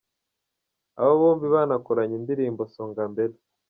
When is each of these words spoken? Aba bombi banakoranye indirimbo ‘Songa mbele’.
Aba 0.99 1.13
bombi 1.21 1.45
banakoranye 1.53 2.15
indirimbo 2.17 2.61
‘Songa 2.73 3.03
mbele’. 3.11 3.37